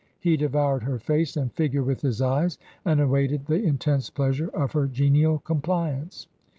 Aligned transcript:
He 0.19 0.35
devoured 0.35 0.81
her 0.81 0.97
face 0.97 1.37
and 1.37 1.53
figure 1.53 1.83
with 1.83 2.01
his 2.01 2.23
eyes, 2.23 2.57
and 2.83 2.99
awaited 2.99 3.45
the 3.45 3.61
intense 3.61 4.09
pleasure 4.09 4.47
of 4.49 4.71
her 4.71 4.87
genial 4.87 5.37
compliance. 5.37 6.25